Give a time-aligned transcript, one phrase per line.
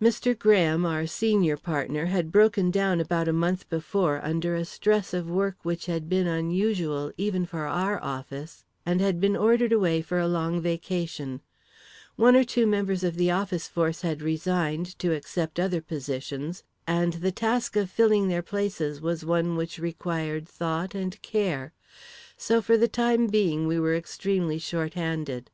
[0.00, 0.32] Mr.
[0.38, 5.28] Graham, our senior partner, had broken down about a month before, under a stress of
[5.28, 10.18] work which had been unusual, even for our office, and had been ordered away for
[10.18, 11.42] a long vacation;
[12.16, 17.12] one or two members of the office force had resigned to accept other positions, and
[17.20, 21.74] the task of filling their places was one which required thought and care;
[22.38, 25.50] so for the time being, we were extremely short handed.